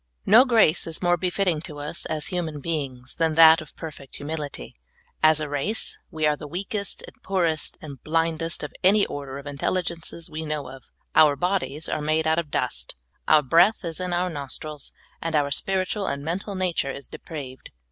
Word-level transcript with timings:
* 0.17 0.25
NO 0.25 0.45
grace 0.45 0.87
is 0.87 1.03
more 1.03 1.15
befitting 1.15 1.61
to 1.61 1.77
us 1.77 2.05
as 2.07 2.29
human 2.29 2.59
beings 2.59 3.13
than 3.17 3.35
that 3.35 3.61
of 3.61 3.75
perfect 3.75 4.15
humility. 4.15 4.75
As 5.21 5.39
a 5.39 5.47
race, 5.47 5.95
we 6.09 6.25
are 6.25 6.35
the 6.35 6.47
weakest, 6.47 7.03
and 7.05 7.21
poorest, 7.21 7.77
and 7.81 8.01
blindest 8.03 8.63
of 8.63 8.73
any 8.83 9.05
order 9.05 9.37
of 9.37 9.45
intelligences, 9.45 10.27
we 10.27 10.43
know 10.43 10.69
of. 10.71 10.81
Our 11.13 11.35
bodies 11.35 11.87
are 11.87 12.01
made 12.01 12.25
out 12.25 12.39
of 12.39 12.49
dust, 12.49 12.95
our 13.27 13.43
breath 13.43 13.85
is 13.85 13.99
in 13.99 14.11
our 14.11 14.31
nostrils, 14.31 14.91
and 15.21 15.35
our 15.35 15.51
spiritual 15.51 16.07
and 16.07 16.25
mental 16.25 16.55
nature 16.55 16.91
is 16.91 17.07
depraved. 17.07 17.69